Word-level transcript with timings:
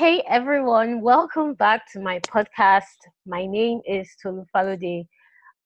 Hey 0.00 0.22
everyone, 0.26 1.02
welcome 1.02 1.52
back 1.52 1.82
to 1.92 2.00
my 2.00 2.20
podcast. 2.20 2.96
My 3.26 3.44
name 3.44 3.82
is 3.84 4.08
Tolu. 4.22 4.46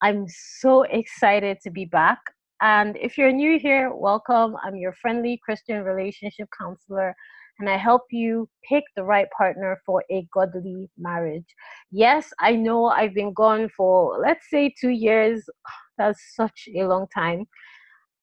I'm 0.03 0.27
so 0.27 0.83
excited 0.83 1.59
to 1.63 1.71
be 1.71 1.85
back. 1.85 2.19
And 2.61 2.97
if 2.97 3.17
you're 3.17 3.31
new 3.31 3.61
here, 3.61 3.95
welcome. 3.95 4.57
I'm 4.65 4.75
your 4.75 4.93
friendly 4.95 5.41
Christian 5.45 5.85
relationship 5.85 6.49
counselor, 6.61 7.15
and 7.61 7.71
I 7.71 7.77
help 7.77 8.03
you 8.11 8.49
pick 8.69 8.83
the 8.97 9.05
right 9.05 9.29
partner 9.39 9.81
for 9.87 10.03
a 10.11 10.27
godly 10.35 10.91
marriage. 10.99 11.47
Yes, 11.93 12.33
I 12.41 12.57
know 12.57 12.87
I've 12.87 13.15
been 13.15 13.35
gone 13.35 13.69
for, 13.69 14.19
let's 14.21 14.51
say, 14.51 14.75
two 14.81 14.91
years. 14.91 15.49
That's 15.97 16.35
such 16.35 16.69
a 16.75 16.89
long 16.89 17.07
time 17.15 17.47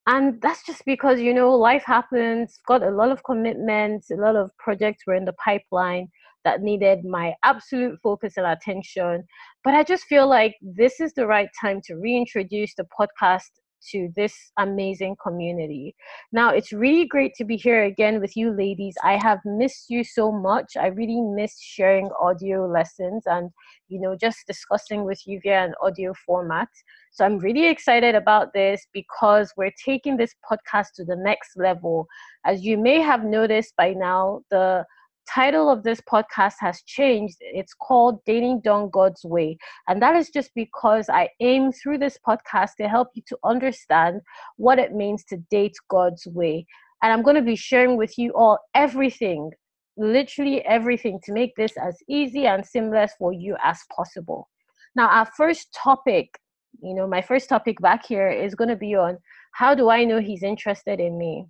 and 0.06 0.40
that's 0.42 0.64
just 0.66 0.84
because 0.84 1.20
you 1.20 1.32
know 1.32 1.54
life 1.54 1.84
happens 1.86 2.58
got 2.66 2.82
a 2.82 2.90
lot 2.90 3.10
of 3.10 3.22
commitments 3.24 4.10
a 4.10 4.16
lot 4.16 4.36
of 4.36 4.50
projects 4.58 5.06
were 5.06 5.14
in 5.14 5.24
the 5.24 5.32
pipeline 5.34 6.08
that 6.44 6.60
needed 6.60 7.04
my 7.04 7.34
absolute 7.44 7.98
focus 8.02 8.34
and 8.36 8.46
attention. 8.46 9.24
But 9.64 9.74
i 9.74 9.84
just 9.84 10.04
feel 10.04 10.28
like 10.28 10.56
this 10.60 11.00
is 11.00 11.12
the 11.14 11.26
right 11.26 11.48
time 11.60 11.80
to 11.84 11.94
reintroduce 11.94 12.74
the 12.74 12.86
podcast 12.98 13.50
to 13.90 14.12
this 14.16 14.34
amazing 14.58 15.16
community. 15.22 15.94
Now, 16.32 16.50
it's 16.50 16.72
really 16.72 17.06
great 17.06 17.34
to 17.36 17.44
be 17.44 17.56
here 17.56 17.84
again 17.84 18.20
with 18.20 18.36
you 18.36 18.50
ladies. 18.50 18.94
I 19.02 19.16
have 19.16 19.40
missed 19.44 19.90
you 19.90 20.04
so 20.04 20.30
much. 20.30 20.76
I 20.78 20.88
really 20.88 21.20
miss 21.20 21.60
sharing 21.60 22.10
audio 22.20 22.66
lessons 22.66 23.24
and, 23.26 23.50
you 23.88 24.00
know, 24.00 24.16
just 24.16 24.46
discussing 24.46 25.04
with 25.04 25.26
you 25.26 25.40
via 25.42 25.64
an 25.64 25.74
audio 25.82 26.14
format. 26.26 26.68
So 27.12 27.24
I'm 27.24 27.38
really 27.38 27.68
excited 27.68 28.14
about 28.14 28.52
this 28.54 28.86
because 28.92 29.52
we're 29.56 29.72
taking 29.84 30.16
this 30.16 30.34
podcast 30.50 30.94
to 30.96 31.04
the 31.04 31.16
next 31.16 31.56
level. 31.56 32.06
As 32.44 32.64
you 32.64 32.78
may 32.78 33.00
have 33.00 33.24
noticed 33.24 33.74
by 33.76 33.92
now, 33.92 34.40
the 34.50 34.84
title 35.28 35.70
of 35.70 35.82
this 35.82 36.00
podcast 36.00 36.54
has 36.60 36.82
changed. 36.82 37.36
It's 37.40 37.74
called 37.74 38.24
Dating 38.24 38.60
Done 38.60 38.90
God's 38.90 39.24
Way. 39.24 39.58
And 39.88 40.00
that 40.02 40.16
is 40.16 40.30
just 40.30 40.50
because 40.54 41.08
I 41.08 41.28
aim 41.40 41.72
through 41.72 41.98
this 41.98 42.18
podcast 42.26 42.70
to 42.80 42.88
help 42.88 43.08
you 43.14 43.22
to 43.28 43.38
understand 43.44 44.20
what 44.56 44.78
it 44.78 44.94
means 44.94 45.24
to 45.24 45.36
date 45.50 45.76
God's 45.88 46.26
way. 46.26 46.66
And 47.02 47.12
I'm 47.12 47.22
going 47.22 47.36
to 47.36 47.42
be 47.42 47.56
sharing 47.56 47.96
with 47.96 48.16
you 48.16 48.32
all 48.34 48.58
everything, 48.74 49.50
literally 49.96 50.64
everything, 50.64 51.20
to 51.24 51.32
make 51.32 51.54
this 51.56 51.76
as 51.76 51.96
easy 52.08 52.46
and 52.46 52.64
seamless 52.64 53.12
for 53.18 53.32
you 53.32 53.56
as 53.62 53.80
possible. 53.94 54.48
Now, 54.94 55.08
our 55.08 55.26
first 55.36 55.72
topic, 55.74 56.38
you 56.82 56.94
know, 56.94 57.06
my 57.06 57.22
first 57.22 57.48
topic 57.48 57.80
back 57.80 58.06
here 58.06 58.30
is 58.30 58.54
going 58.54 58.70
to 58.70 58.76
be 58.76 58.94
on 58.94 59.18
how 59.52 59.74
do 59.74 59.90
I 59.90 60.04
know 60.04 60.20
he's 60.20 60.42
interested 60.42 61.00
in 61.00 61.18
me? 61.18 61.46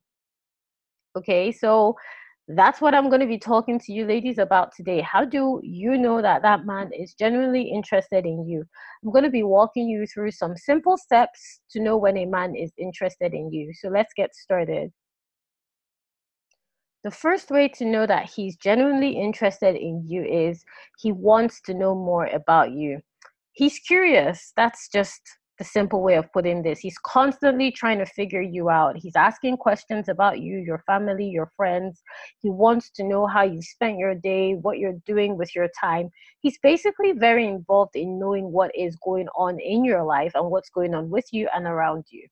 Okay, 1.17 1.53
so 1.53 1.97
that's 2.49 2.81
what 2.81 2.95
I'm 2.95 3.09
going 3.09 3.21
to 3.21 3.27
be 3.27 3.39
talking 3.39 3.79
to 3.79 3.93
you 3.93 4.05
ladies 4.05 4.39
about 4.39 4.75
today. 4.75 5.01
How 5.01 5.25
do 5.25 5.61
you 5.63 5.97
know 5.97 6.21
that 6.21 6.43
that 6.43 6.67
man 6.67 6.91
is 6.93 7.15
genuinely 7.15 7.63
interested 7.63 8.27
in 8.27 8.47
you? 8.49 8.65
I'm 9.03 9.13
going 9.13 9.25
to 9.25 9.31
be 9.31 9.45
walking 9.45 9.89
you 9.89 10.07
through 10.07 10.33
some 10.33 10.57
simple 10.57 10.97
steps 10.97 11.61
to 11.71 11.81
know 11.81 11.97
when 11.97 12.17
a 12.17 12.27
man 12.27 12.57
is 12.57 12.73
interested 12.77 13.33
in 13.33 13.53
you. 13.53 13.73
So 13.75 13.89
let's 13.89 14.13
get 14.17 14.35
started. 14.35 14.91
The 17.05 17.11
first 17.11 17.51
way 17.51 17.69
to 17.69 17.85
know 17.85 18.07
that 18.07 18.31
he's 18.31 18.57
genuinely 18.57 19.11
interested 19.11 19.77
in 19.77 20.05
you 20.07 20.25
is 20.25 20.65
he 20.99 21.13
wants 21.13 21.61
to 21.63 21.75
know 21.75 21.95
more 21.95 22.27
about 22.27 22.73
you. 22.73 23.01
He's 23.53 23.79
curious. 23.79 24.53
That's 24.57 24.89
just 24.89 25.21
the 25.63 25.69
simple 25.69 26.03
way 26.03 26.17
of 26.17 26.33
putting 26.33 26.61
this. 26.61 26.81
He's 26.81 26.99
constantly 26.99 27.71
trying 27.71 27.99
to 27.99 28.07
figure 28.07 28.43
you 28.43 28.69
out. 28.69 28.97
He's 28.97 29.15
asking 29.15 29.59
questions 29.59 30.09
about 30.09 30.41
you, 30.41 30.59
your 30.59 30.83
family, 30.89 31.29
your 31.29 31.53
friends. 31.57 32.03
He 32.41 32.51
wants 32.51 32.91
to 32.97 33.05
know 33.05 33.29
how 33.29 33.45
you 33.45 33.63
spent 33.63 33.97
your 33.97 34.17
day, 34.17 34.55
what 34.55 34.79
you're 34.79 34.99
doing 35.07 35.39
with 35.39 35.55
your 35.55 35.69
time. 35.81 36.11
He's 36.41 36.59
basically 36.65 37.13
very 37.13 37.47
involved 37.47 37.95
in 37.95 38.19
knowing 38.19 38.51
what 38.51 38.73
is 38.75 38.97
going 38.97 39.29
on 39.37 39.61
in 39.61 39.85
your 39.85 40.03
life 40.03 40.33
and 40.35 40.51
what's 40.51 40.71
going 40.71 40.97
on 40.97 41.11
with 41.11 41.27
you 41.31 41.49
and 41.55 41.65
around 41.65 42.07
you. 42.11 42.27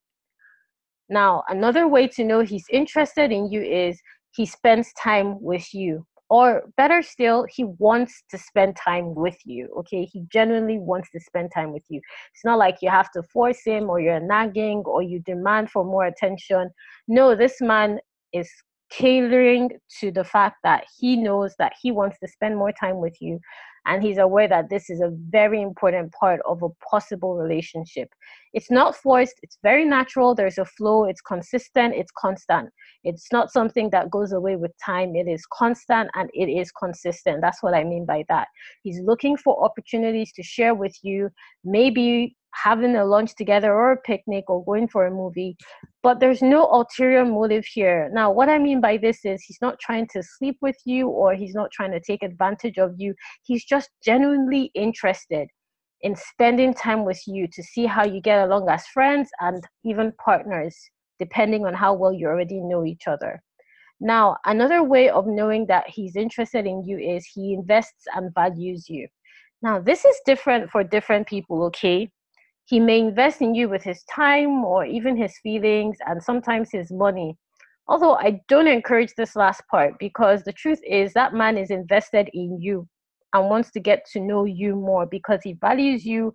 Now, 1.08 1.44
another 1.48 1.86
way 1.86 2.08
to 2.08 2.24
know 2.24 2.40
he's 2.40 2.66
interested 2.72 3.30
in 3.30 3.52
you 3.52 3.62
is 3.62 4.00
he 4.32 4.44
spends 4.44 4.92
time 4.94 5.40
with 5.40 5.72
you 5.72 6.04
or 6.30 6.62
better 6.76 7.02
still 7.02 7.44
he 7.50 7.64
wants 7.64 8.22
to 8.30 8.38
spend 8.38 8.76
time 8.76 9.14
with 9.14 9.36
you 9.44 9.68
okay? 9.78 10.04
He 10.04 10.24
genuinely 10.32 10.78
wants 10.78 11.10
to 11.10 11.20
spend 11.20 11.50
time 11.52 11.72
with 11.72 11.84
you. 11.88 12.00
It's 12.32 12.44
not 12.44 12.58
like 12.58 12.78
you 12.80 12.88
have 12.88 13.10
to 13.12 13.22
force 13.22 13.62
him 13.64 13.90
or 13.90 14.00
you're 14.00 14.20
nagging 14.20 14.84
or 14.86 15.02
you 15.02 15.20
demand 15.20 15.70
for 15.70 15.84
more 15.84 16.06
attention. 16.06 16.70
No 17.08 17.34
this 17.34 17.60
man 17.60 17.98
is 18.32 18.50
catering 18.90 19.70
to 20.00 20.10
the 20.10 20.24
fact 20.24 20.56
that 20.64 20.84
he 20.98 21.16
knows 21.16 21.54
that 21.58 21.72
he 21.80 21.92
wants 21.92 22.18
to 22.18 22.28
spend 22.28 22.56
more 22.56 22.72
time 22.72 22.98
with 22.98 23.16
you 23.20 23.38
and 23.86 24.02
he's 24.02 24.18
aware 24.18 24.48
that 24.48 24.70
this 24.70 24.90
is 24.90 25.00
a 25.00 25.10
very 25.30 25.60
important 25.62 26.12
part 26.12 26.40
of 26.46 26.62
a 26.62 26.68
possible 26.90 27.36
relationship. 27.36 28.08
It's 28.52 28.70
not 28.70 28.96
forced 28.96 29.34
it's 29.42 29.58
very 29.62 29.84
natural 29.84 30.34
there's 30.34 30.58
a 30.58 30.64
flow 30.64 31.04
it's 31.04 31.20
consistent 31.20 31.94
it's 31.94 32.12
constant. 32.16 32.70
It's 33.04 33.32
not 33.32 33.50
something 33.50 33.90
that 33.90 34.10
goes 34.10 34.32
away 34.32 34.56
with 34.56 34.72
time 34.84 35.14
it 35.14 35.28
is 35.28 35.44
constant 35.52 36.10
and 36.14 36.30
it 36.34 36.48
is 36.48 36.72
consistent. 36.72 37.40
That's 37.40 37.62
what 37.62 37.74
i 37.74 37.84
mean 37.84 38.04
by 38.04 38.24
that. 38.28 38.48
He's 38.82 39.00
looking 39.00 39.36
for 39.36 39.62
opportunities 39.64 40.32
to 40.32 40.42
share 40.42 40.74
with 40.74 40.96
you. 41.02 41.30
Maybe 41.64 42.36
having 42.52 42.96
a 42.96 43.04
lunch 43.04 43.34
together 43.34 43.72
or 43.72 43.92
a 43.92 43.96
picnic 43.96 44.44
or 44.48 44.64
going 44.64 44.88
for 44.88 45.06
a 45.06 45.10
movie 45.10 45.56
but 46.02 46.18
there's 46.18 46.42
no 46.42 46.66
ulterior 46.66 47.24
motive 47.24 47.64
here. 47.64 48.10
Now 48.12 48.30
what 48.30 48.48
i 48.48 48.58
mean 48.58 48.80
by 48.80 48.96
this 48.96 49.24
is 49.24 49.42
he's 49.42 49.60
not 49.60 49.78
trying 49.78 50.06
to 50.12 50.22
sleep 50.22 50.56
with 50.60 50.76
you 50.84 51.08
or 51.08 51.34
he's 51.34 51.54
not 51.54 51.70
trying 51.70 51.92
to 51.92 52.00
take 52.00 52.22
advantage 52.22 52.78
of 52.78 52.94
you. 52.96 53.14
He's 53.42 53.64
just 53.64 53.90
genuinely 54.02 54.70
interested 54.74 55.48
in 56.02 56.16
spending 56.16 56.72
time 56.72 57.04
with 57.04 57.20
you 57.26 57.46
to 57.52 57.62
see 57.62 57.84
how 57.84 58.04
you 58.04 58.22
get 58.22 58.42
along 58.42 58.68
as 58.70 58.86
friends 58.86 59.28
and 59.40 59.62
even 59.84 60.12
partners 60.24 60.76
depending 61.18 61.66
on 61.66 61.74
how 61.74 61.92
well 61.92 62.14
you 62.14 62.26
already 62.26 62.60
know 62.60 62.84
each 62.86 63.06
other. 63.06 63.42
Now 64.00 64.38
another 64.46 64.82
way 64.82 65.10
of 65.10 65.26
knowing 65.26 65.66
that 65.66 65.88
he's 65.88 66.16
interested 66.16 66.66
in 66.66 66.84
you 66.86 66.98
is 66.98 67.26
he 67.26 67.52
invests 67.52 68.04
and 68.14 68.32
values 68.34 68.88
you. 68.88 69.06
Now 69.60 69.78
this 69.80 70.06
is 70.06 70.16
different 70.24 70.70
for 70.70 70.82
different 70.82 71.26
people 71.26 71.62
okay 71.64 72.10
he 72.70 72.78
may 72.78 73.00
invest 73.00 73.42
in 73.42 73.52
you 73.52 73.68
with 73.68 73.82
his 73.82 74.04
time 74.04 74.64
or 74.64 74.84
even 74.84 75.16
his 75.16 75.36
feelings 75.42 75.96
and 76.06 76.22
sometimes 76.22 76.70
his 76.70 76.92
money. 76.92 77.36
Although 77.88 78.14
I 78.14 78.40
don't 78.46 78.68
encourage 78.68 79.12
this 79.16 79.34
last 79.34 79.62
part 79.68 79.98
because 79.98 80.44
the 80.44 80.52
truth 80.52 80.78
is 80.88 81.12
that 81.14 81.34
man 81.34 81.58
is 81.58 81.72
invested 81.72 82.30
in 82.32 82.60
you 82.60 82.86
and 83.34 83.50
wants 83.50 83.72
to 83.72 83.80
get 83.80 84.06
to 84.12 84.20
know 84.20 84.44
you 84.44 84.76
more 84.76 85.04
because 85.04 85.40
he 85.42 85.54
values 85.54 86.06
you 86.06 86.32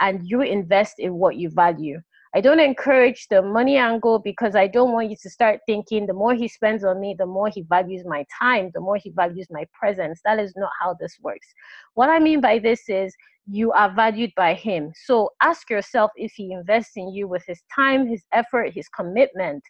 and 0.00 0.20
you 0.22 0.42
invest 0.42 1.00
in 1.00 1.14
what 1.14 1.34
you 1.34 1.50
value. 1.50 2.00
I 2.34 2.40
don't 2.40 2.60
encourage 2.60 3.28
the 3.28 3.42
money 3.42 3.76
angle 3.76 4.18
because 4.18 4.56
I 4.56 4.66
don't 4.66 4.92
want 4.92 5.10
you 5.10 5.16
to 5.20 5.28
start 5.28 5.60
thinking 5.66 6.06
the 6.06 6.14
more 6.14 6.34
he 6.34 6.48
spends 6.48 6.82
on 6.82 6.98
me, 6.98 7.14
the 7.18 7.26
more 7.26 7.48
he 7.48 7.62
values 7.62 8.04
my 8.06 8.24
time, 8.40 8.70
the 8.72 8.80
more 8.80 8.96
he 8.96 9.10
values 9.10 9.48
my 9.50 9.66
presence. 9.78 10.20
That 10.24 10.38
is 10.38 10.54
not 10.56 10.70
how 10.80 10.94
this 10.98 11.18
works. 11.20 11.46
What 11.92 12.08
I 12.08 12.18
mean 12.18 12.40
by 12.40 12.58
this 12.58 12.88
is 12.88 13.14
you 13.46 13.72
are 13.72 13.92
valued 13.94 14.32
by 14.34 14.54
him. 14.54 14.92
So 15.04 15.32
ask 15.42 15.68
yourself 15.68 16.10
if 16.16 16.32
he 16.32 16.52
invests 16.52 16.92
in 16.96 17.12
you 17.12 17.28
with 17.28 17.44
his 17.46 17.60
time, 17.74 18.06
his 18.06 18.24
effort, 18.32 18.72
his 18.72 18.88
commitment. 18.88 19.62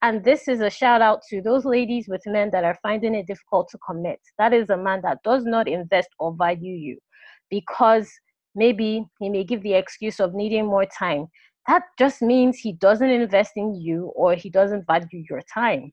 And 0.00 0.24
this 0.24 0.48
is 0.48 0.60
a 0.60 0.70
shout 0.70 1.02
out 1.02 1.20
to 1.28 1.42
those 1.42 1.66
ladies 1.66 2.08
with 2.08 2.22
men 2.24 2.50
that 2.52 2.64
are 2.64 2.78
finding 2.82 3.14
it 3.14 3.26
difficult 3.26 3.68
to 3.70 3.78
commit. 3.86 4.20
That 4.38 4.54
is 4.54 4.70
a 4.70 4.76
man 4.76 5.00
that 5.02 5.18
does 5.24 5.44
not 5.44 5.68
invest 5.68 6.08
or 6.18 6.34
value 6.34 6.74
you 6.74 6.98
because 7.50 8.10
maybe 8.54 9.04
he 9.20 9.28
may 9.28 9.44
give 9.44 9.62
the 9.62 9.74
excuse 9.74 10.20
of 10.20 10.34
needing 10.34 10.66
more 10.66 10.86
time. 10.86 11.26
That 11.68 11.82
just 11.98 12.22
means 12.22 12.58
he 12.58 12.72
doesn't 12.72 13.10
invest 13.10 13.52
in 13.56 13.74
you 13.74 14.10
or 14.16 14.34
he 14.34 14.48
doesn't 14.48 14.86
value 14.86 15.22
your 15.28 15.42
time. 15.42 15.92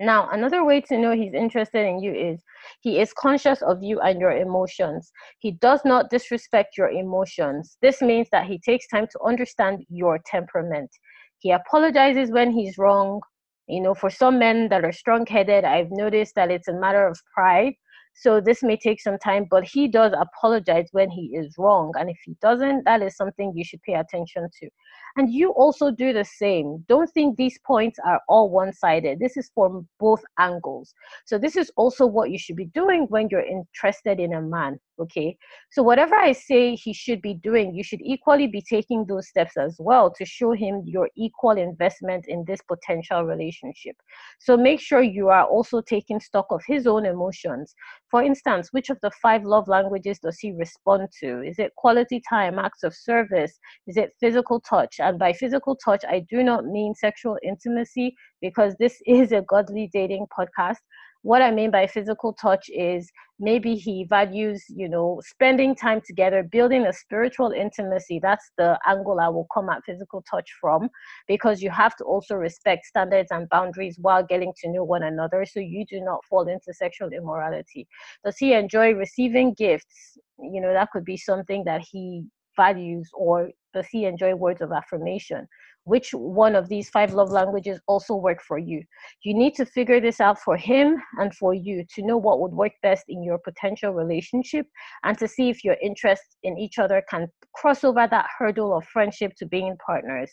Now, 0.00 0.30
another 0.30 0.64
way 0.64 0.80
to 0.80 0.98
know 0.98 1.12
he's 1.12 1.34
interested 1.34 1.86
in 1.86 2.00
you 2.00 2.12
is 2.12 2.42
he 2.80 2.98
is 2.98 3.12
conscious 3.12 3.60
of 3.62 3.82
you 3.82 4.00
and 4.00 4.18
your 4.18 4.32
emotions. 4.32 5.12
He 5.38 5.52
does 5.52 5.82
not 5.84 6.08
disrespect 6.08 6.76
your 6.76 6.88
emotions. 6.88 7.76
This 7.80 8.00
means 8.00 8.28
that 8.32 8.46
he 8.46 8.58
takes 8.58 8.88
time 8.88 9.06
to 9.12 9.20
understand 9.24 9.84
your 9.90 10.18
temperament. 10.26 10.90
He 11.38 11.50
apologizes 11.50 12.30
when 12.30 12.50
he's 12.50 12.78
wrong. 12.78 13.20
You 13.68 13.82
know, 13.82 13.94
for 13.94 14.10
some 14.10 14.38
men 14.38 14.68
that 14.70 14.84
are 14.84 14.92
strong 14.92 15.26
headed, 15.26 15.64
I've 15.64 15.90
noticed 15.90 16.34
that 16.34 16.50
it's 16.50 16.66
a 16.66 16.72
matter 16.72 17.06
of 17.06 17.20
pride. 17.34 17.74
So 18.14 18.40
this 18.40 18.62
may 18.62 18.76
take 18.76 19.00
some 19.00 19.18
time, 19.18 19.46
but 19.50 19.64
he 19.64 19.88
does 19.88 20.12
apologize 20.18 20.88
when 20.92 21.10
he 21.10 21.32
is 21.34 21.54
wrong. 21.56 21.92
And 21.98 22.10
if 22.10 22.18
he 22.24 22.36
doesn't, 22.42 22.84
that 22.84 23.02
is 23.02 23.16
something 23.16 23.52
you 23.54 23.64
should 23.64 23.82
pay 23.82 23.94
attention 23.94 24.48
to. 24.60 24.68
And 25.16 25.32
you 25.32 25.50
also 25.50 25.90
do 25.90 26.12
the 26.12 26.24
same. 26.24 26.84
Don't 26.88 27.10
think 27.10 27.36
these 27.36 27.58
points 27.66 27.98
are 28.04 28.20
all 28.28 28.50
one 28.50 28.72
sided. 28.72 29.18
This 29.18 29.36
is 29.36 29.50
from 29.54 29.88
both 29.98 30.22
angles. 30.38 30.94
So, 31.24 31.38
this 31.38 31.56
is 31.56 31.70
also 31.76 32.06
what 32.06 32.30
you 32.30 32.38
should 32.38 32.56
be 32.56 32.66
doing 32.66 33.06
when 33.08 33.28
you're 33.30 33.40
interested 33.40 34.20
in 34.20 34.34
a 34.34 34.42
man. 34.42 34.78
Okay. 35.00 35.38
So, 35.70 35.82
whatever 35.82 36.14
I 36.14 36.32
say 36.32 36.74
he 36.74 36.92
should 36.92 37.22
be 37.22 37.34
doing, 37.34 37.74
you 37.74 37.82
should 37.82 38.02
equally 38.02 38.46
be 38.46 38.60
taking 38.60 39.06
those 39.06 39.28
steps 39.28 39.56
as 39.56 39.76
well 39.78 40.12
to 40.12 40.24
show 40.26 40.52
him 40.52 40.82
your 40.84 41.08
equal 41.16 41.52
investment 41.52 42.26
in 42.28 42.44
this 42.46 42.60
potential 42.68 43.24
relationship. 43.24 43.96
So, 44.38 44.56
make 44.56 44.78
sure 44.78 45.02
you 45.02 45.28
are 45.28 45.44
also 45.44 45.80
taking 45.80 46.20
stock 46.20 46.46
of 46.50 46.60
his 46.66 46.86
own 46.86 47.06
emotions. 47.06 47.74
For 48.10 48.22
instance, 48.22 48.68
which 48.72 48.90
of 48.90 48.98
the 49.00 49.10
five 49.22 49.44
love 49.44 49.68
languages 49.68 50.18
does 50.18 50.38
he 50.38 50.52
respond 50.52 51.08
to? 51.20 51.42
Is 51.42 51.58
it 51.58 51.74
quality 51.76 52.20
time, 52.28 52.58
acts 52.58 52.82
of 52.82 52.94
service? 52.94 53.58
Is 53.86 53.96
it 53.96 54.12
physical 54.20 54.60
touch? 54.60 54.99
And 55.00 55.18
by 55.18 55.32
physical 55.32 55.76
touch, 55.76 56.04
I 56.08 56.20
do 56.30 56.42
not 56.42 56.66
mean 56.66 56.94
sexual 56.94 57.38
intimacy 57.42 58.14
because 58.40 58.76
this 58.78 59.00
is 59.06 59.32
a 59.32 59.42
godly 59.42 59.90
dating 59.92 60.26
podcast 60.38 60.78
what 61.22 61.42
I 61.42 61.50
mean 61.50 61.70
by 61.70 61.86
physical 61.86 62.32
touch 62.32 62.70
is 62.70 63.10
maybe 63.38 63.74
he 63.74 64.06
values, 64.08 64.64
you 64.68 64.88
know, 64.88 65.20
spending 65.24 65.74
time 65.74 66.00
together, 66.00 66.42
building 66.42 66.86
a 66.86 66.92
spiritual 66.92 67.50
intimacy. 67.50 68.20
That's 68.22 68.50
the 68.56 68.78
angle 68.86 69.20
I 69.20 69.28
will 69.28 69.46
come 69.52 69.68
at 69.68 69.84
physical 69.84 70.22
touch 70.30 70.48
from, 70.60 70.88
because 71.28 71.60
you 71.60 71.70
have 71.70 71.94
to 71.96 72.04
also 72.04 72.36
respect 72.36 72.86
standards 72.86 73.30
and 73.30 73.48
boundaries 73.50 73.98
while 74.00 74.24
getting 74.24 74.52
to 74.62 74.70
know 74.70 74.84
one 74.84 75.02
another 75.02 75.44
so 75.44 75.60
you 75.60 75.84
do 75.86 76.00
not 76.00 76.24
fall 76.24 76.48
into 76.48 76.72
sexual 76.72 77.10
immorality. 77.10 77.86
Does 78.24 78.38
he 78.38 78.54
enjoy 78.54 78.92
receiving 78.92 79.52
gifts? 79.52 80.16
You 80.38 80.60
know, 80.62 80.72
that 80.72 80.90
could 80.90 81.04
be 81.04 81.18
something 81.18 81.64
that 81.64 81.82
he 81.82 82.24
values, 82.56 83.10
or 83.12 83.50
he 83.90 84.04
enjoy 84.04 84.34
words 84.34 84.60
of 84.60 84.72
affirmation? 84.72 85.46
which 85.84 86.12
one 86.12 86.54
of 86.54 86.68
these 86.68 86.90
five 86.90 87.14
love 87.14 87.30
languages 87.30 87.80
also 87.86 88.14
work 88.14 88.42
for 88.42 88.58
you. 88.58 88.82
You 89.22 89.34
need 89.34 89.54
to 89.54 89.64
figure 89.64 90.00
this 90.00 90.20
out 90.20 90.38
for 90.38 90.56
him 90.56 91.02
and 91.18 91.34
for 91.34 91.54
you 91.54 91.84
to 91.94 92.02
know 92.02 92.16
what 92.16 92.40
would 92.40 92.52
work 92.52 92.72
best 92.82 93.04
in 93.08 93.22
your 93.22 93.38
potential 93.38 93.92
relationship 93.92 94.66
and 95.04 95.16
to 95.18 95.26
see 95.26 95.48
if 95.50 95.64
your 95.64 95.76
interests 95.82 96.36
in 96.42 96.58
each 96.58 96.78
other 96.78 97.02
can 97.08 97.28
cross 97.54 97.82
over 97.84 98.06
that 98.06 98.26
hurdle 98.38 98.76
of 98.76 98.84
friendship 98.84 99.32
to 99.38 99.46
being 99.46 99.76
partners. 99.84 100.30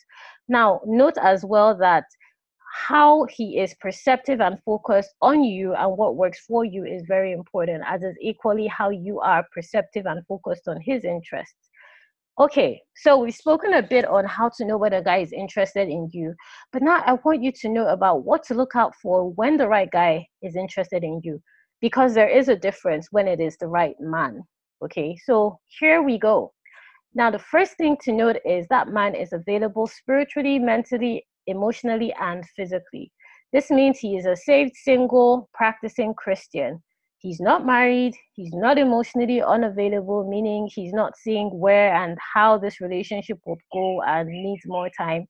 Now, 0.48 0.80
note 0.86 1.16
as 1.20 1.44
well 1.44 1.76
that 1.78 2.04
how 2.70 3.24
he 3.30 3.58
is 3.58 3.74
perceptive 3.80 4.42
and 4.42 4.62
focused 4.62 5.14
on 5.22 5.42
you 5.42 5.74
and 5.74 5.96
what 5.96 6.16
works 6.16 6.44
for 6.46 6.66
you 6.66 6.84
is 6.84 7.02
very 7.08 7.32
important, 7.32 7.82
as 7.86 8.02
is 8.02 8.14
equally 8.20 8.66
how 8.66 8.90
you 8.90 9.20
are 9.20 9.46
perceptive 9.54 10.04
and 10.04 10.24
focused 10.26 10.68
on 10.68 10.78
his 10.82 11.04
interests. 11.04 11.70
Okay, 12.40 12.80
so 12.94 13.18
we've 13.18 13.34
spoken 13.34 13.72
a 13.74 13.82
bit 13.82 14.04
on 14.04 14.24
how 14.24 14.48
to 14.48 14.64
know 14.64 14.78
whether 14.78 14.98
a 14.98 15.02
guy 15.02 15.16
is 15.16 15.32
interested 15.32 15.88
in 15.88 16.08
you, 16.12 16.36
but 16.72 16.82
now 16.82 17.02
I 17.04 17.14
want 17.24 17.42
you 17.42 17.50
to 17.50 17.68
know 17.68 17.88
about 17.88 18.24
what 18.24 18.44
to 18.44 18.54
look 18.54 18.76
out 18.76 18.94
for 19.02 19.32
when 19.32 19.56
the 19.56 19.66
right 19.66 19.90
guy 19.90 20.24
is 20.40 20.54
interested 20.54 21.02
in 21.02 21.20
you, 21.24 21.42
because 21.80 22.14
there 22.14 22.28
is 22.28 22.48
a 22.48 22.54
difference 22.54 23.08
when 23.10 23.26
it 23.26 23.40
is 23.40 23.56
the 23.56 23.66
right 23.66 23.96
man. 23.98 24.44
Okay, 24.84 25.18
so 25.24 25.58
here 25.80 26.00
we 26.00 26.16
go. 26.16 26.52
Now, 27.12 27.28
the 27.32 27.40
first 27.40 27.76
thing 27.76 27.96
to 28.02 28.12
note 28.12 28.36
is 28.44 28.68
that 28.70 28.86
man 28.86 29.16
is 29.16 29.32
available 29.32 29.88
spiritually, 29.88 30.60
mentally, 30.60 31.26
emotionally, 31.48 32.14
and 32.20 32.44
physically. 32.54 33.10
This 33.52 33.68
means 33.68 33.98
he 33.98 34.16
is 34.16 34.26
a 34.26 34.36
saved, 34.36 34.76
single, 34.76 35.50
practicing 35.54 36.14
Christian 36.14 36.84
he's 37.18 37.40
not 37.40 37.66
married, 37.66 38.14
he's 38.34 38.52
not 38.52 38.78
emotionally 38.78 39.42
unavailable, 39.42 40.28
meaning 40.28 40.68
he's 40.72 40.92
not 40.92 41.16
seeing 41.16 41.48
where 41.58 41.94
and 41.94 42.16
how 42.34 42.58
this 42.58 42.80
relationship 42.80 43.38
would 43.46 43.58
go 43.72 44.02
and 44.02 44.28
needs 44.28 44.62
more 44.66 44.90
time. 44.96 45.26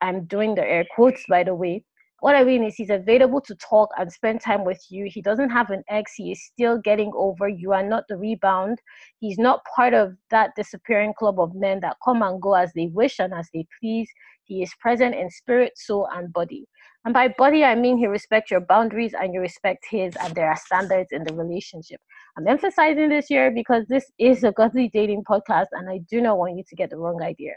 I'm 0.00 0.24
doing 0.26 0.54
the 0.54 0.62
air 0.62 0.84
quotes, 0.94 1.24
by 1.28 1.44
the 1.44 1.54
way. 1.54 1.84
What 2.20 2.34
I 2.34 2.44
mean 2.44 2.64
is, 2.64 2.74
he's 2.74 2.90
available 2.90 3.42
to 3.42 3.54
talk 3.56 3.90
and 3.98 4.10
spend 4.10 4.40
time 4.40 4.64
with 4.64 4.82
you. 4.88 5.06
He 5.12 5.20
doesn't 5.20 5.50
have 5.50 5.68
an 5.70 5.82
ex. 5.90 6.14
He 6.16 6.32
is 6.32 6.42
still 6.42 6.78
getting 6.78 7.12
over. 7.14 7.46
You 7.46 7.72
are 7.72 7.82
not 7.82 8.04
the 8.08 8.16
rebound. 8.16 8.78
He's 9.20 9.38
not 9.38 9.60
part 9.76 9.92
of 9.92 10.14
that 10.30 10.52
disappearing 10.56 11.12
club 11.18 11.38
of 11.38 11.54
men 11.54 11.80
that 11.80 11.98
come 12.02 12.22
and 12.22 12.40
go 12.40 12.54
as 12.54 12.72
they 12.74 12.86
wish 12.86 13.18
and 13.18 13.34
as 13.34 13.48
they 13.52 13.66
please. 13.80 14.08
He 14.44 14.62
is 14.62 14.72
present 14.80 15.14
in 15.14 15.28
spirit, 15.30 15.76
soul, 15.76 16.08
and 16.14 16.32
body. 16.32 16.64
And 17.06 17.14
by 17.14 17.28
body, 17.28 17.62
I 17.62 17.76
mean 17.76 17.98
he 17.98 18.08
respects 18.08 18.50
your 18.50 18.58
boundaries 18.58 19.14
and 19.14 19.32
you 19.32 19.40
respect 19.40 19.86
his, 19.88 20.16
and 20.16 20.34
there 20.34 20.48
are 20.48 20.56
standards 20.56 21.12
in 21.12 21.22
the 21.22 21.32
relationship. 21.34 22.00
I'm 22.36 22.48
emphasizing 22.48 23.10
this 23.10 23.26
here 23.28 23.52
because 23.52 23.86
this 23.86 24.10
is 24.18 24.42
a 24.42 24.50
godly 24.50 24.90
dating 24.92 25.22
podcast, 25.22 25.66
and 25.70 25.88
I 25.88 26.00
do 26.10 26.20
not 26.20 26.36
want 26.36 26.56
you 26.56 26.64
to 26.68 26.74
get 26.74 26.90
the 26.90 26.96
wrong 26.96 27.22
idea. 27.22 27.52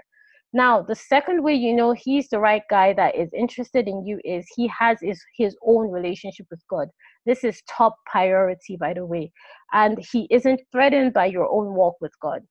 Now, 0.53 0.83
the 0.83 0.93
second 0.93 1.41
way 1.41 1.55
you 1.55 1.75
know 1.75 1.93
he's 1.93 2.29
the 2.29 2.39
right 2.39 2.61
guy 2.69 2.93
that 2.93 3.15
is 3.15 3.33
interested 3.33 3.87
in 3.87 4.05
you 4.05 4.19
is 4.23 4.45
he 4.55 4.67
has 4.67 4.99
his, 5.01 5.19
his 5.35 5.57
own 5.65 5.89
relationship 5.89 6.45
with 6.51 6.61
God. 6.69 6.89
This 7.25 7.43
is 7.43 7.63
top 7.67 7.95
priority, 8.05 8.77
by 8.77 8.93
the 8.93 9.05
way. 9.07 9.31
And 9.73 9.97
he 10.11 10.27
isn't 10.29 10.61
threatened 10.71 11.13
by 11.13 11.25
your 11.25 11.51
own 11.51 11.73
walk 11.73 11.95
with 12.01 12.13
God 12.21 12.41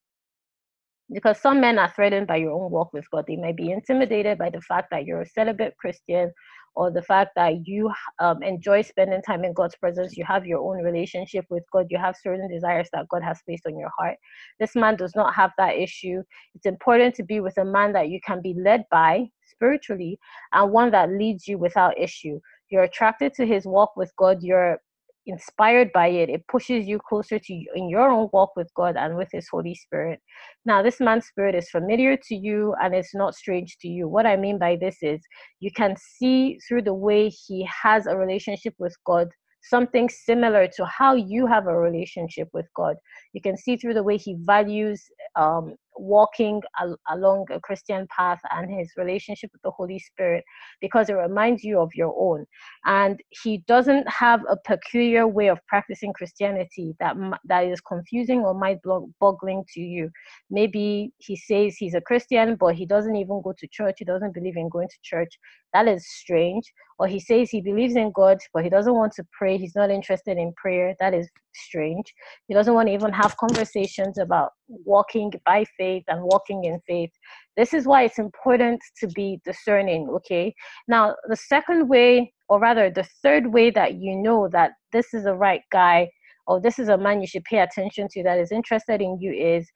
because 1.13 1.41
some 1.41 1.61
men 1.61 1.79
are 1.79 1.93
threatened 1.95 2.27
by 2.27 2.37
your 2.37 2.53
own 2.53 2.71
walk 2.71 2.93
with 2.93 3.09
God. 3.11 3.25
They 3.27 3.37
may 3.37 3.53
be 3.53 3.71
intimidated 3.71 4.39
by 4.39 4.51
the 4.51 4.61
fact 4.61 4.89
that 4.91 5.05
you're 5.05 5.23
a 5.23 5.27
celibate 5.27 5.75
Christian 5.79 6.33
or 6.79 6.93
the 6.93 7.03
fact 7.03 7.33
that 7.35 7.67
you 7.67 7.91
um, 8.21 8.41
enjoy 8.41 8.81
spending 8.83 9.21
time 9.21 9.43
in 9.43 9.53
God's 9.53 9.75
presence, 9.75 10.17
you 10.17 10.25
have 10.25 10.47
your 10.47 10.61
own 10.61 10.81
relationship 10.85 11.45
with 11.51 11.65
God, 11.73 11.87
you 11.91 11.99
have 11.99 12.15
certain 12.17 12.49
desires 12.49 12.89
that 12.93 13.09
God 13.09 13.21
has 13.25 13.41
placed 13.45 13.67
on 13.67 13.77
your 13.77 13.91
heart. 13.99 14.17
This 14.61 14.77
man 14.77 14.95
does 14.95 15.17
not 15.17 15.35
have 15.35 15.51
that 15.59 15.75
issue. 15.75 16.23
It's 16.55 16.67
important 16.67 17.17
to 17.17 17.25
be 17.25 17.41
with 17.41 17.59
a 17.59 17.65
man 17.65 17.93
that 17.95 18.11
you 18.11 18.21
can 18.25 18.41
be 18.41 18.55
led 18.55 18.85
by 18.93 19.27
spiritually 19.43 20.21
and 20.53 20.71
one 20.71 20.93
that 20.93 21.11
leads 21.11 21.49
you 21.49 21.59
without 21.59 21.99
issue. 21.99 22.39
You're 22.71 22.85
attracted 22.85 23.35
to 23.35 23.45
his 23.45 23.67
walk 23.67 23.97
with 23.97 24.15
God, 24.17 24.41
you're 24.41 24.81
inspired 25.29 25.93
by 25.93 26.09
it, 26.09 26.29
it 26.29 26.47
pushes 26.49 26.87
you 26.87 26.99
closer 27.09 27.39
to 27.39 27.53
you 27.55 27.71
in 27.75 27.89
your 27.89 28.11
own 28.11 28.29
walk 28.33 28.57
with 28.57 28.73
God 28.75 28.97
and 28.97 29.17
with 29.17 29.29
His 29.33 29.49
Holy 29.49 29.75
Spirit. 29.75 30.21
Now, 30.65 30.83
this 30.83 31.01
man's 31.01 31.27
spirit 31.27 31.55
is 31.55 31.71
familiar 31.71 32.17
to 32.17 32.35
you 32.35 32.75
and 32.83 32.95
it's 32.95 33.15
not 33.15 33.35
strange 33.35 33.79
to 33.83 33.89
you. 33.89 34.09
What 34.09 34.27
I 34.27 34.37
mean 34.37 34.59
by 34.59 34.77
this 34.77 34.97
is 35.03 35.21
you 35.61 35.71
can 35.71 35.95
see 35.97 36.59
through 36.67 36.83
the 36.83 36.95
way 36.95 37.29
he 37.29 37.69
has 37.83 38.07
a 38.07 38.17
relationship 38.17 38.75
with 38.79 38.97
God 39.05 39.29
something 39.63 40.09
similar 40.09 40.69
to 40.77 40.85
how 40.87 41.15
you 41.15 41.47
have 41.47 41.67
a 41.67 41.77
relationship 41.77 42.49
with 42.53 42.67
God. 42.75 42.97
You 43.33 43.41
can 43.41 43.57
see 43.57 43.77
through 43.77 43.95
the 43.95 44.03
way 44.03 44.17
he 44.17 44.37
values 44.41 45.05
um, 45.37 45.75
walking 45.99 46.63
al- 46.81 46.99
along 47.11 47.47
a 47.51 47.61
Christian 47.61 48.07
path 48.15 48.41
and 48.51 48.71
his 48.71 48.93
relationship 48.97 49.51
with 49.53 49.63
the 49.63 49.71
Holy 49.71 49.99
Spirit 49.99 50.45
because 50.81 51.09
it 51.09 51.15
reminds 51.15 51.65
you 51.65 51.81
of 51.81 51.91
your 51.95 52.15
own. 52.19 52.47
And 52.85 53.21
he 53.31 53.59
doesn't 53.67 54.09
have 54.09 54.41
a 54.49 54.57
peculiar 54.65 55.27
way 55.27 55.49
of 55.49 55.59
practicing 55.67 56.13
Christianity 56.13 56.95
that 57.01 57.17
that 57.45 57.65
is 57.67 57.81
confusing 57.81 58.41
or 58.41 58.55
mind 58.55 58.81
boggling 59.21 59.65
to 59.75 59.81
you. 59.81 60.11
Maybe 60.51 61.13
he 61.19 61.37
says 61.37 61.77
he's 61.77 61.95
a 61.95 62.01
Christian, 62.01 62.57
but 62.57 62.75
he 62.75 62.87
doesn't 62.87 63.17
even 63.17 63.43
go 63.43 63.53
to 63.59 63.69
church. 63.69 63.97
He 63.99 64.05
doesn't 64.05 64.35
believe 64.35 64.57
in 64.57 64.69
going 64.69 64.89
to 64.89 64.99
church. 65.03 65.39
That 65.73 65.89
is 65.89 66.07
strange. 66.09 66.73
Or 66.99 67.07
he 67.07 67.21
says 67.21 67.51
he 67.51 67.61
believes 67.61 67.97
in 67.97 68.13
God, 68.13 68.39
but 68.53 68.65
he 68.65 68.71
doesn't 68.71 68.95
want 68.95 69.13
to 69.15 69.25
pray. 69.37 69.57
He's 69.57 69.77
not 69.77 69.91
interested 69.91 70.37
in 70.37 70.53
prayer. 70.57 70.95
That 70.99 71.15
is 71.15 71.29
strange. 71.59 72.15
He 72.47 72.55
doesn't 72.55 72.75
want 72.75 72.89
to 72.89 72.95
even 72.95 73.13
have 73.13 73.37
conversations 73.37 74.19
about 74.19 74.53
walking 74.69 75.33
by 75.45 75.65
faith 75.77 76.05
and 76.09 76.23
walking 76.23 76.65
in 76.65 76.81
faith. 76.87 77.11
This 77.57 77.75
is 77.75 77.87
why 77.87 78.05
it's 78.05 78.19
important 78.19 78.81
to 79.01 79.09
be 79.09 79.41
discerning, 79.45 80.09
okay? 80.11 80.55
Now, 80.87 81.17
the 81.29 81.37
second 81.37 81.89
way, 81.89 82.33
or 82.49 82.61
rather, 82.61 82.91
the 82.91 83.09
third 83.23 83.53
way 83.53 83.71
that 83.71 83.95
you 83.95 84.17
know 84.17 84.49
that 84.53 84.73
this 84.93 85.13
is 85.13 85.27
a 85.27 85.35
right 85.35 85.63
guy 85.71 86.09
or 86.49 86.61
this 86.61 86.79
is 86.79 86.89
a 86.89 86.97
man 86.97 87.21
you 87.21 87.27
should 87.27 87.45
pay 87.45 87.59
attention 87.59 88.09
to 88.11 88.23
that 88.25 88.39
is 88.39 88.51
interested 88.51 89.03
in 89.03 89.19
you 89.21 89.33
is 89.33 89.71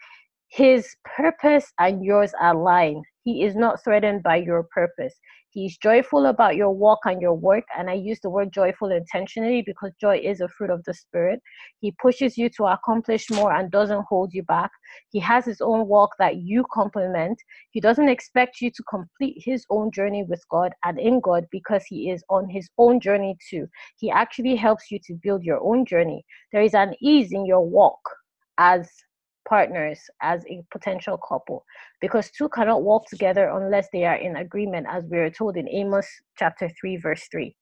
his 0.48 0.88
purpose 1.04 1.72
and 1.78 2.04
yours 2.04 2.32
align. 2.40 3.02
He 3.24 3.44
is 3.44 3.54
not 3.54 3.82
threatened 3.84 4.22
by 4.22 4.36
your 4.36 4.64
purpose. 4.64 5.14
He's 5.52 5.76
joyful 5.76 6.26
about 6.26 6.56
your 6.56 6.70
walk 6.70 7.00
and 7.04 7.20
your 7.20 7.34
work. 7.34 7.64
And 7.76 7.90
I 7.90 7.92
use 7.92 8.20
the 8.20 8.30
word 8.30 8.52
joyful 8.54 8.90
intentionally 8.90 9.62
because 9.64 9.92
joy 10.00 10.16
is 10.16 10.40
a 10.40 10.48
fruit 10.48 10.70
of 10.70 10.82
the 10.84 10.94
Spirit. 10.94 11.40
He 11.80 11.94
pushes 12.00 12.38
you 12.38 12.48
to 12.56 12.64
accomplish 12.64 13.30
more 13.30 13.52
and 13.52 13.70
doesn't 13.70 14.06
hold 14.08 14.32
you 14.32 14.44
back. 14.44 14.70
He 15.10 15.20
has 15.20 15.44
his 15.44 15.60
own 15.60 15.86
walk 15.88 16.12
that 16.18 16.36
you 16.36 16.64
complement. 16.72 17.38
He 17.70 17.80
doesn't 17.80 18.08
expect 18.08 18.62
you 18.62 18.70
to 18.70 18.82
complete 18.84 19.42
his 19.44 19.66
own 19.68 19.90
journey 19.90 20.24
with 20.24 20.42
God 20.48 20.72
and 20.84 20.98
in 20.98 21.20
God 21.20 21.46
because 21.50 21.84
he 21.84 22.10
is 22.10 22.24
on 22.30 22.48
his 22.48 22.70
own 22.78 22.98
journey 22.98 23.36
too. 23.50 23.66
He 23.98 24.10
actually 24.10 24.56
helps 24.56 24.90
you 24.90 24.98
to 25.04 25.18
build 25.22 25.44
your 25.44 25.60
own 25.62 25.84
journey. 25.84 26.24
There 26.52 26.62
is 26.62 26.72
an 26.72 26.94
ease 27.02 27.30
in 27.30 27.44
your 27.44 27.66
walk 27.68 28.00
as 28.56 28.90
partners 29.48 30.00
as 30.22 30.44
a 30.46 30.62
potential 30.70 31.18
couple. 31.18 31.64
Because 32.00 32.30
two 32.30 32.48
cannot 32.48 32.82
walk 32.82 33.06
together 33.06 33.48
unless 33.48 33.88
they 33.92 34.04
are 34.04 34.16
in 34.16 34.36
agreement 34.36 34.86
as 34.90 35.04
we 35.04 35.18
are 35.18 35.30
told 35.30 35.56
in 35.56 35.68
amos 35.68 36.08
chapter 36.38 36.70
3 36.80 36.96
verse 36.96 37.28
3 37.30 37.54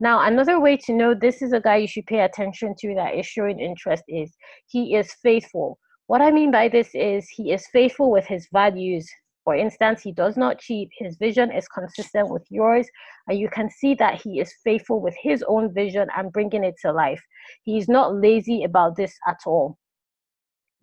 now 0.00 0.26
another 0.26 0.58
way 0.58 0.76
to 0.76 0.92
know 0.92 1.14
this 1.14 1.40
is 1.40 1.52
a 1.52 1.60
guy 1.60 1.76
you 1.76 1.86
should 1.86 2.06
pay 2.06 2.20
attention 2.20 2.74
to 2.80 2.94
that 2.96 3.14
is 3.14 3.26
showing 3.26 3.60
interest 3.60 4.02
is 4.08 4.36
he 4.66 4.96
is 4.96 5.14
faithful. 5.22 5.78
What 6.08 6.20
i 6.20 6.30
mean 6.30 6.50
by 6.50 6.68
this 6.68 6.90
is 6.94 7.28
he 7.28 7.52
is 7.52 7.66
faithful 7.68 8.10
with 8.10 8.26
his 8.26 8.48
values. 8.52 9.08
For 9.44 9.54
instance, 9.54 10.00
he 10.00 10.10
does 10.10 10.36
not 10.38 10.58
cheat, 10.58 10.88
his 10.98 11.16
vision 11.16 11.52
is 11.52 11.68
consistent 11.68 12.30
with 12.30 12.44
yours, 12.50 12.88
and 13.28 13.38
you 13.38 13.48
can 13.50 13.70
see 13.70 13.94
that 13.96 14.20
he 14.20 14.40
is 14.40 14.54
faithful 14.64 15.00
with 15.00 15.14
his 15.22 15.44
own 15.46 15.72
vision 15.72 16.08
and 16.16 16.32
bringing 16.32 16.64
it 16.64 16.76
to 16.80 16.92
life. 16.92 17.22
He 17.62 17.76
is 17.76 17.86
not 17.86 18.14
lazy 18.14 18.64
about 18.64 18.96
this 18.96 19.14
at 19.28 19.40
all. 19.46 19.78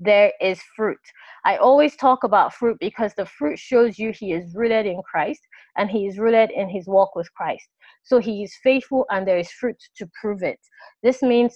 There 0.04 0.34
is 0.42 0.60
fruit. 0.76 0.98
I 1.46 1.58
always 1.58 1.96
talk 1.96 2.24
about 2.24 2.56
fruit 2.56 2.78
because 2.80 3.14
the 3.14 3.28
fruit 3.28 3.60
shows 3.60 4.00
you 4.00 4.12
he 4.12 4.34
is 4.34 4.56
rooted 4.56 4.88
in 4.88 5.00
Christ 5.04 5.42
and 5.78 5.92
he 5.92 6.08
is 6.08 6.18
rooted 6.18 6.50
in 6.50 6.70
his 6.70 6.88
walk 6.88 7.16
with 7.16 7.32
Christ. 7.36 7.70
So 8.02 8.18
he 8.18 8.42
is 8.44 8.52
faithful 8.64 9.06
and 9.12 9.28
there 9.28 9.38
is 9.38 9.52
fruit 9.52 9.78
to 9.98 10.10
prove 10.20 10.42
it. 10.42 10.58
This 11.04 11.22
means 11.22 11.54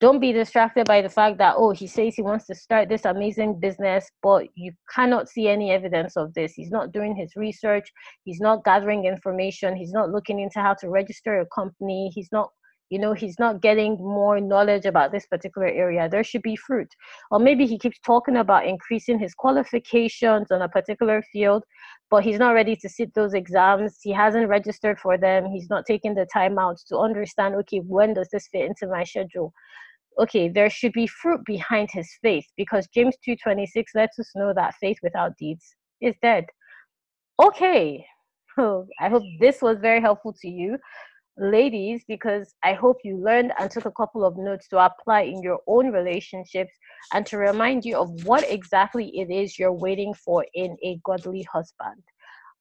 don't 0.00 0.18
be 0.18 0.32
distracted 0.32 0.88
by 0.88 1.02
the 1.02 1.08
fact 1.08 1.38
that 1.38 1.54
oh 1.56 1.70
he 1.70 1.86
says 1.86 2.16
he 2.16 2.22
wants 2.22 2.46
to 2.46 2.54
start 2.54 2.88
this 2.88 3.04
amazing 3.04 3.60
business 3.60 4.10
but 4.24 4.44
you 4.54 4.72
cannot 4.92 5.28
see 5.28 5.46
any 5.48 5.70
evidence 5.70 6.16
of 6.16 6.34
this 6.34 6.52
he's 6.52 6.72
not 6.72 6.90
doing 6.90 7.14
his 7.14 7.36
research 7.36 7.88
he's 8.24 8.40
not 8.40 8.64
gathering 8.64 9.04
information 9.06 9.76
he's 9.76 9.92
not 9.92 10.10
looking 10.10 10.40
into 10.40 10.58
how 10.58 10.74
to 10.74 10.90
register 10.90 11.40
a 11.40 11.46
company 11.54 12.10
he's 12.12 12.28
not 12.32 12.50
you 12.90 12.98
know 12.98 13.12
he's 13.12 13.38
not 13.38 13.62
getting 13.62 13.96
more 13.96 14.40
knowledge 14.40 14.84
about 14.84 15.12
this 15.12 15.26
particular 15.26 15.66
area 15.68 16.08
there 16.08 16.24
should 16.24 16.42
be 16.42 16.56
fruit. 16.56 16.88
Or 17.30 17.38
maybe 17.38 17.66
he 17.66 17.78
keeps 17.78 17.98
talking 18.00 18.36
about 18.36 18.66
increasing 18.66 19.18
his 19.18 19.34
qualifications 19.34 20.50
on 20.50 20.62
a 20.62 20.68
particular 20.68 21.22
field 21.32 21.64
but 22.10 22.22
he's 22.22 22.38
not 22.38 22.52
ready 22.52 22.76
to 22.76 22.88
sit 22.88 23.12
those 23.14 23.34
exams 23.34 23.98
he 24.02 24.12
hasn't 24.12 24.48
registered 24.48 24.98
for 24.98 25.16
them 25.16 25.46
he's 25.46 25.70
not 25.70 25.86
taking 25.86 26.14
the 26.14 26.26
time 26.32 26.58
out 26.58 26.78
to 26.88 26.98
understand 26.98 27.54
okay 27.54 27.78
when 27.78 28.14
does 28.14 28.28
this 28.32 28.48
fit 28.48 28.66
into 28.66 28.86
my 28.86 29.04
schedule? 29.04 29.52
Okay 30.18 30.48
there 30.48 30.70
should 30.70 30.92
be 30.92 31.06
fruit 31.06 31.40
behind 31.44 31.88
his 31.90 32.08
faith 32.22 32.46
because 32.56 32.86
james 32.94 33.16
2.26 33.26 33.84
lets 33.94 34.18
us 34.18 34.30
know 34.34 34.52
that 34.54 34.74
faith 34.80 34.98
without 35.02 35.36
deeds 35.38 35.74
is 36.00 36.14
dead. 36.22 36.44
Okay 37.42 38.04
oh, 38.58 38.86
i 39.00 39.08
hope 39.08 39.22
this 39.40 39.62
was 39.62 39.78
very 39.78 40.00
helpful 40.00 40.34
to 40.42 40.48
you 40.48 40.78
ladies 41.36 42.04
because 42.06 42.54
i 42.62 42.72
hope 42.72 42.98
you 43.02 43.16
learned 43.16 43.52
and 43.58 43.68
took 43.70 43.86
a 43.86 43.92
couple 43.92 44.24
of 44.24 44.36
notes 44.36 44.68
to 44.68 44.78
apply 44.78 45.22
in 45.22 45.42
your 45.42 45.58
own 45.66 45.90
relationships 45.90 46.72
and 47.12 47.26
to 47.26 47.36
remind 47.36 47.84
you 47.84 47.96
of 47.96 48.08
what 48.24 48.48
exactly 48.48 49.08
it 49.18 49.30
is 49.30 49.58
you're 49.58 49.72
waiting 49.72 50.14
for 50.14 50.46
in 50.54 50.76
a 50.84 50.98
godly 51.04 51.42
husband 51.52 52.00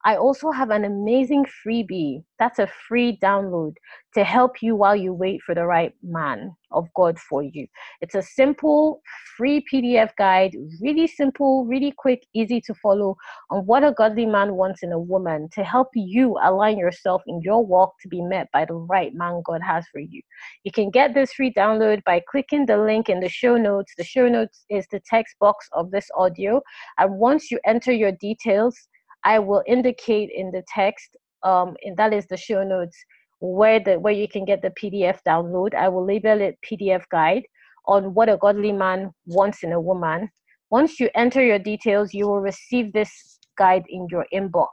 I 0.05 0.17
also 0.17 0.51
have 0.51 0.69
an 0.69 0.83
amazing 0.83 1.45
freebie. 1.45 2.23
That's 2.37 2.59
a 2.59 2.67
free 2.87 3.17
download 3.21 3.75
to 4.15 4.23
help 4.23 4.61
you 4.61 4.75
while 4.75 4.95
you 4.95 5.13
wait 5.13 5.41
for 5.41 5.55
the 5.55 5.65
right 5.65 5.93
man 6.03 6.53
of 6.71 6.87
God 6.93 7.17
for 7.17 7.41
you. 7.41 7.67
It's 8.01 8.15
a 8.15 8.21
simple, 8.21 9.01
free 9.37 9.63
PDF 9.71 10.11
guide, 10.17 10.55
really 10.81 11.07
simple, 11.07 11.65
really 11.65 11.93
quick, 11.97 12.25
easy 12.33 12.59
to 12.61 12.73
follow 12.73 13.15
on 13.49 13.65
what 13.65 13.83
a 13.83 13.93
godly 13.93 14.25
man 14.25 14.55
wants 14.55 14.83
in 14.83 14.91
a 14.91 14.99
woman 14.99 15.47
to 15.53 15.63
help 15.63 15.89
you 15.95 16.37
align 16.43 16.77
yourself 16.77 17.21
in 17.27 17.41
your 17.41 17.65
walk 17.65 17.93
to 18.01 18.09
be 18.09 18.21
met 18.21 18.47
by 18.51 18.65
the 18.65 18.73
right 18.73 19.13
man 19.13 19.41
God 19.45 19.61
has 19.61 19.85
for 19.87 19.99
you. 19.99 20.21
You 20.63 20.71
can 20.71 20.89
get 20.89 21.13
this 21.13 21.33
free 21.33 21.53
download 21.53 22.03
by 22.03 22.21
clicking 22.29 22.65
the 22.65 22.77
link 22.77 23.07
in 23.07 23.21
the 23.21 23.29
show 23.29 23.55
notes. 23.55 23.93
The 23.97 24.03
show 24.03 24.27
notes 24.27 24.65
is 24.69 24.85
the 24.91 25.01
text 25.09 25.35
box 25.39 25.69
of 25.71 25.91
this 25.91 26.09
audio. 26.17 26.61
And 26.97 27.17
once 27.17 27.51
you 27.51 27.59
enter 27.65 27.91
your 27.91 28.11
details, 28.11 28.75
I 29.25 29.39
will 29.39 29.63
indicate 29.67 30.29
in 30.33 30.51
the 30.51 30.63
text, 30.73 31.15
um, 31.43 31.75
and 31.83 31.95
that 31.97 32.13
is 32.13 32.25
the 32.27 32.37
show 32.37 32.63
notes, 32.63 32.97
where 33.39 33.79
the 33.79 33.99
where 33.99 34.13
you 34.13 34.27
can 34.27 34.45
get 34.45 34.61
the 34.61 34.73
PDF 34.81 35.19
download. 35.27 35.73
I 35.73 35.89
will 35.89 36.05
label 36.05 36.41
it 36.41 36.57
PDF 36.69 37.03
guide 37.11 37.43
on 37.85 38.13
what 38.13 38.29
a 38.29 38.37
godly 38.37 38.71
man 38.71 39.11
wants 39.25 39.63
in 39.63 39.73
a 39.73 39.81
woman. 39.81 40.29
Once 40.69 40.99
you 40.99 41.09
enter 41.15 41.43
your 41.43 41.59
details, 41.59 42.13
you 42.13 42.27
will 42.27 42.41
receive 42.41 42.93
this 42.93 43.39
guide 43.57 43.83
in 43.89 44.07
your 44.09 44.25
inbox. 44.33 44.69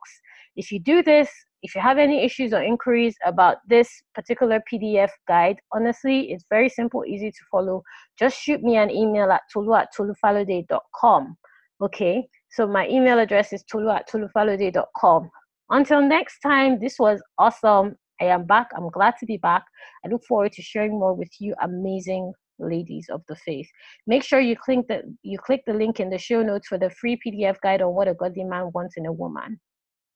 If 0.57 0.73
you 0.73 0.79
do 0.79 1.03
this, 1.03 1.29
if 1.63 1.75
you 1.75 1.81
have 1.81 1.99
any 1.99 2.25
issues 2.25 2.53
or 2.53 2.63
inquiries 2.63 3.17
about 3.25 3.59
this 3.69 3.89
particular 4.15 4.63
PDF 4.73 5.11
guide, 5.29 5.57
honestly, 5.73 6.31
it's 6.33 6.45
very 6.49 6.69
simple, 6.69 7.05
easy 7.05 7.31
to 7.31 7.45
follow. 7.51 7.83
Just 8.19 8.41
shoot 8.41 8.63
me 8.63 8.77
an 8.77 8.91
email 8.91 9.31
at 9.31 9.43
tolu 9.53 9.75
at 9.75 9.89
tolufalode.com. 9.97 11.37
Okay. 11.83 12.27
So 12.53 12.67
my 12.67 12.89
email 12.89 13.19
address 13.19 13.53
is 13.53 13.63
tolu 13.65 13.91
at 13.91 14.09
tolufalode.com. 14.09 15.31
Until 15.71 16.03
next 16.03 16.41
time, 16.41 16.81
this 16.81 16.99
was 16.99 17.23
awesome. 17.39 17.97
I 18.21 18.25
am 18.27 18.45
back. 18.45 18.69
I'm 18.77 18.91
glad 18.91 19.15
to 19.21 19.27
be 19.27 19.37
back. 19.37 19.65
I 20.05 20.09
look 20.09 20.23
forward 20.25 20.53
to 20.53 20.63
sharing 20.63 20.99
more 20.99 21.15
with 21.15 21.31
you, 21.39 21.55
amazing 21.63 22.33
ladies 22.59 23.07
of 23.11 23.23
the 23.29 23.37
faith. 23.37 23.69
Make 24.07 24.23
sure 24.23 24.41
you 24.41 24.57
click 24.57 24.87
the 24.89 25.03
you 25.23 25.39
click 25.39 25.63
the 25.67 25.73
link 25.73 26.01
in 26.01 26.11
the 26.11 26.19
show 26.19 26.43
notes 26.43 26.69
for 26.69 26.77
the 26.77 26.91
free 26.91 27.19
PDF 27.25 27.57
guide 27.63 27.83
on 27.83 27.95
what 27.95 28.09
a 28.09 28.15
godly 28.15 28.45
man 28.45 28.71
wants 28.75 28.97
in 28.97 29.07
a 29.07 29.13
woman. 29.13 29.59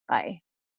Bye. 0.09 0.41